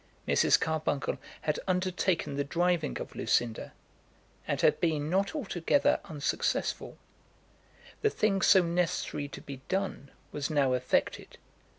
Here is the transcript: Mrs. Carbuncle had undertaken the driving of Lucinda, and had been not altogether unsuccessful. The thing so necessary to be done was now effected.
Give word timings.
Mrs. 0.27 0.59
Carbuncle 0.59 1.19
had 1.41 1.59
undertaken 1.67 2.35
the 2.35 2.43
driving 2.43 2.99
of 2.99 3.13
Lucinda, 3.15 3.71
and 4.47 4.59
had 4.61 4.79
been 4.79 5.11
not 5.11 5.35
altogether 5.35 5.99
unsuccessful. 6.05 6.97
The 8.01 8.09
thing 8.09 8.41
so 8.41 8.63
necessary 8.63 9.27
to 9.27 9.41
be 9.41 9.61
done 9.69 10.09
was 10.31 10.49
now 10.49 10.73
effected. 10.73 11.37